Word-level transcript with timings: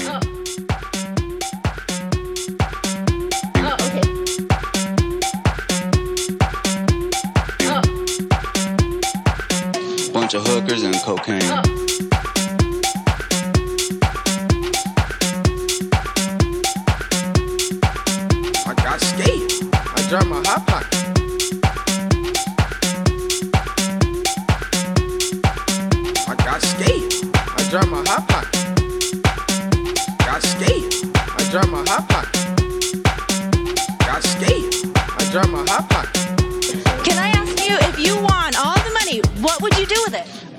Oh. 0.00 0.20
bunch 10.12 10.34
of 10.34 10.46
hookers 10.46 10.82
and 10.82 10.94
cocaine. 11.02 11.42
Oh. 11.44 11.62
I 18.66 18.74
got 18.74 19.00
skate. 19.00 19.64
I 19.72 20.06
dropped 20.08 20.28
my 20.28 20.42
hop. 20.44 20.67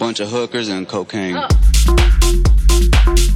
bunch 0.10 0.22
of 0.22 0.30
hookers 0.32 0.70
and 0.70 0.88
cocaine. 0.88 1.36
Oh. 1.38 3.29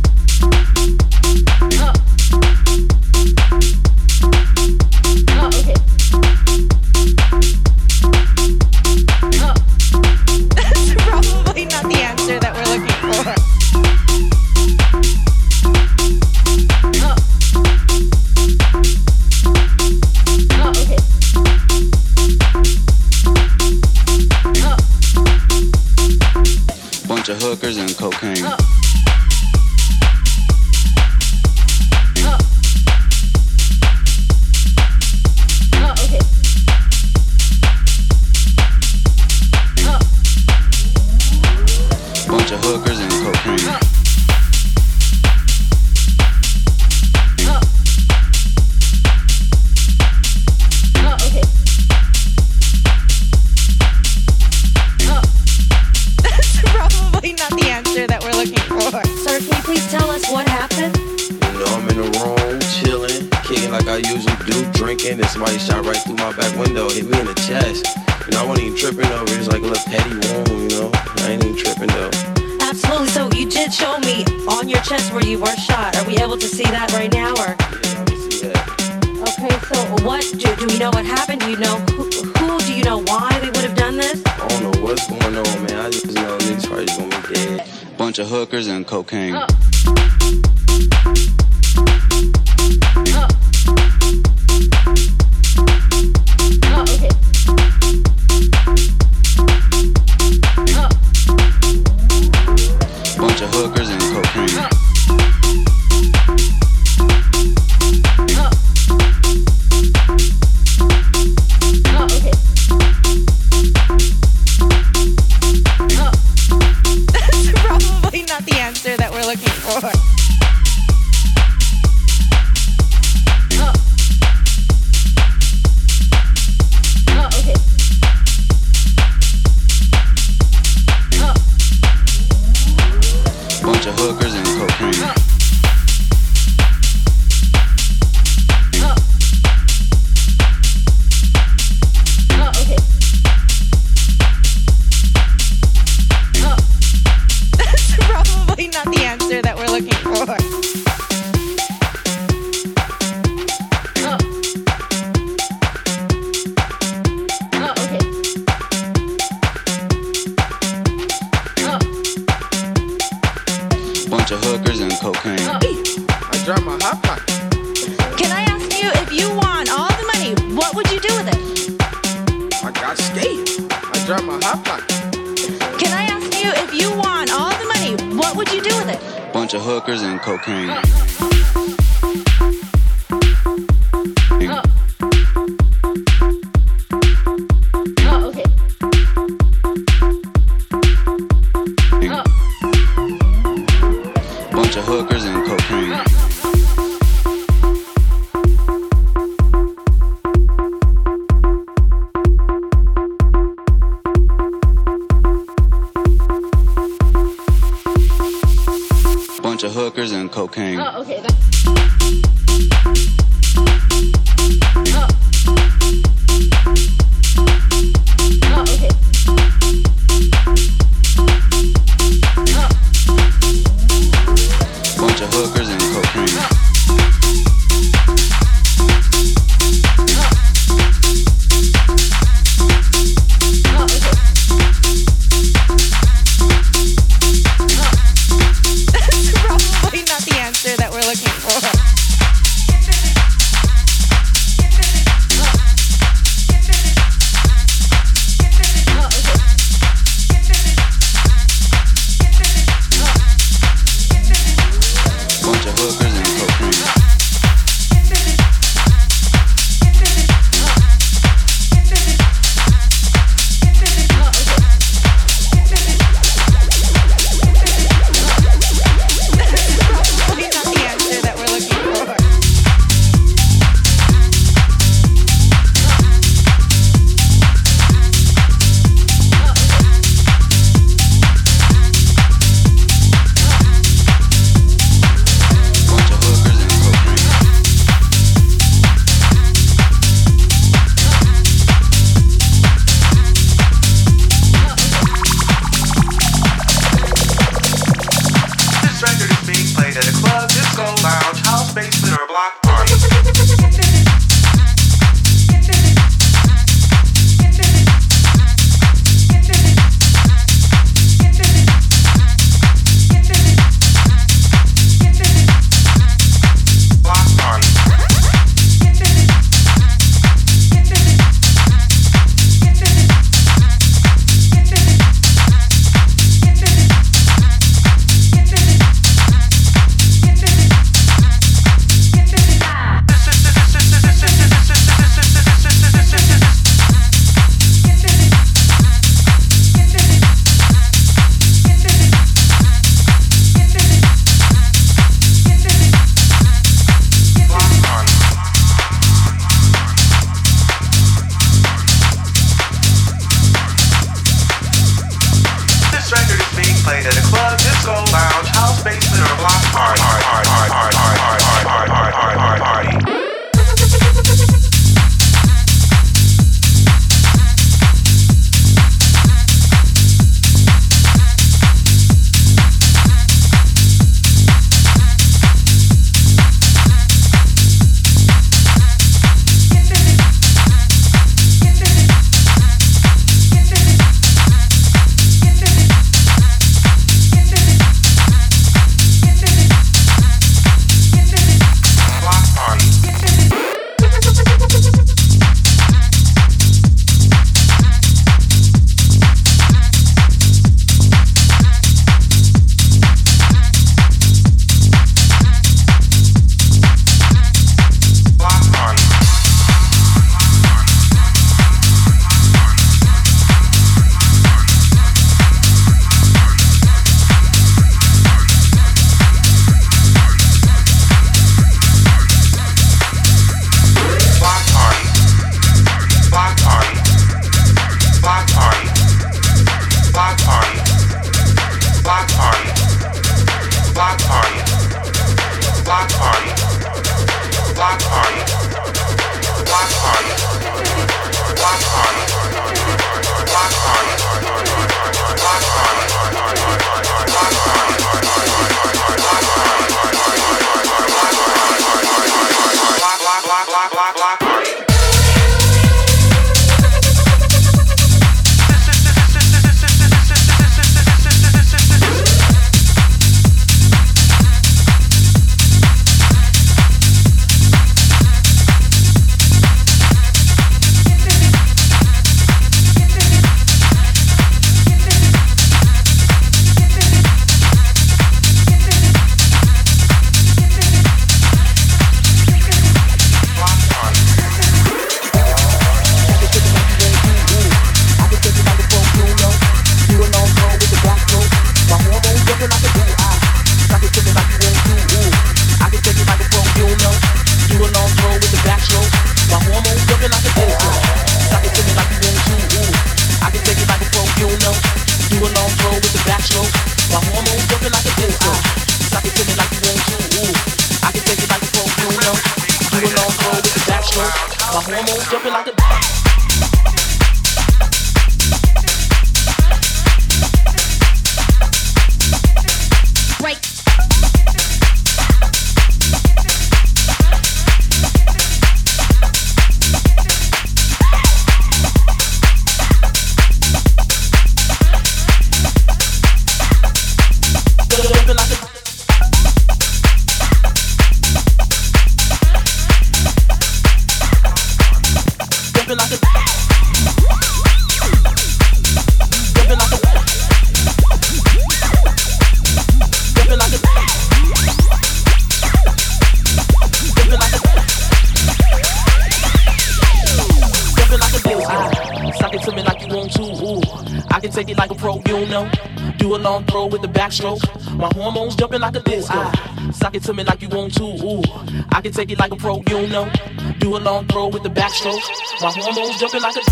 Throw 574.34 574.48
with 574.48 574.64
the 574.64 574.70
backstroke. 574.70 575.22
My 575.62 575.70
hormones 575.70 576.18
jumping 576.18 576.42
like 576.42 576.56
a 576.56 576.63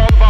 all 0.00 0.06
about 0.14 0.29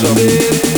so. 0.00 0.77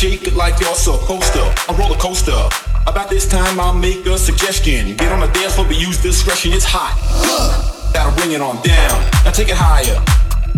Shake 0.00 0.26
it 0.26 0.34
like 0.34 0.58
you're 0.60 0.74
supposed 0.74 1.30
to. 1.34 1.44
A 1.68 1.74
roller 1.74 1.98
coaster. 1.98 2.48
About 2.86 3.10
this 3.10 3.28
time, 3.28 3.60
I'll 3.60 3.74
make 3.74 4.06
a 4.06 4.16
suggestion. 4.16 4.96
Get 4.96 5.12
on 5.12 5.20
the 5.20 5.26
dance 5.26 5.56
floor, 5.56 5.66
but 5.66 5.78
use 5.78 6.00
discretion. 6.00 6.54
It's 6.54 6.64
hot. 6.64 6.96
That'll 7.92 8.16
bring 8.16 8.32
it 8.32 8.40
on 8.40 8.56
down. 8.62 8.96
Now 9.26 9.30
take 9.30 9.50
it 9.50 9.60
higher. 9.60 10.00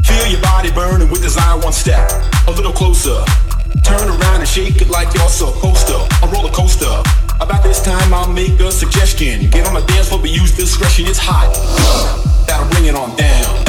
Feel 0.07 0.31
your 0.31 0.41
body 0.43 0.71
burning 0.71 1.11
with 1.11 1.23
desire 1.23 1.59
one 1.59 1.73
step. 1.73 2.09
A 2.47 2.53
little 2.53 2.71
closer. 2.71 3.19
Turn 3.83 4.07
around 4.07 4.47
and 4.47 4.49
shake 4.49 4.81
it 4.81 4.89
like 4.91 5.13
you're 5.13 5.27
supposed 5.27 5.89
to. 5.89 5.99
A 6.23 6.27
roller 6.31 6.53
coaster. 6.53 7.03
About 7.41 7.65
this 7.65 7.83
time, 7.83 8.15
I'll 8.15 8.33
make 8.33 8.61
a 8.61 8.71
suggestion. 8.71 9.51
Get 9.51 9.67
on 9.67 9.75
the 9.75 9.83
dance 9.91 10.11
floor, 10.11 10.21
but 10.21 10.31
use 10.31 10.55
discretion. 10.55 11.07
It's 11.09 11.19
hot. 11.19 11.51
That'll 12.47 12.71
bring 12.71 12.87
it 12.87 12.95
on 12.95 13.17
down, 13.17 13.62